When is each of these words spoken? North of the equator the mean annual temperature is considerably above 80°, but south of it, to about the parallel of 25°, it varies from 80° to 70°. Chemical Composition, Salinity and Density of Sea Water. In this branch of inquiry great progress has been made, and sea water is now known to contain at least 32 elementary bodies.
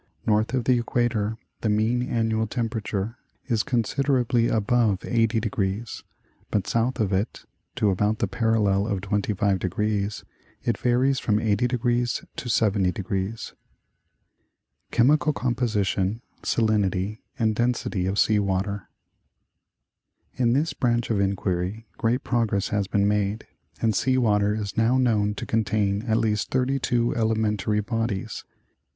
North 0.25 0.55
of 0.55 0.63
the 0.63 0.79
equator 0.79 1.37
the 1.59 1.69
mean 1.69 2.01
annual 2.01 2.47
temperature 2.47 3.19
is 3.45 3.61
considerably 3.61 4.47
above 4.47 5.01
80°, 5.01 6.01
but 6.49 6.65
south 6.65 6.99
of 6.99 7.13
it, 7.13 7.45
to 7.75 7.91
about 7.91 8.17
the 8.17 8.25
parallel 8.27 8.87
of 8.87 9.01
25°, 9.01 10.23
it 10.63 10.77
varies 10.79 11.19
from 11.19 11.37
80° 11.37 12.25
to 12.35 12.49
70°. 12.49 13.53
Chemical 14.89 15.33
Composition, 15.33 16.21
Salinity 16.41 17.19
and 17.37 17.53
Density 17.53 18.07
of 18.07 18.17
Sea 18.17 18.39
Water. 18.39 18.89
In 20.33 20.53
this 20.53 20.73
branch 20.73 21.11
of 21.11 21.19
inquiry 21.19 21.85
great 21.99 22.23
progress 22.23 22.69
has 22.69 22.87
been 22.87 23.07
made, 23.07 23.45
and 23.79 23.93
sea 23.95 24.17
water 24.17 24.55
is 24.55 24.75
now 24.75 24.97
known 24.97 25.35
to 25.35 25.45
contain 25.45 26.01
at 26.07 26.17
least 26.17 26.49
32 26.49 27.15
elementary 27.15 27.81
bodies. 27.81 28.43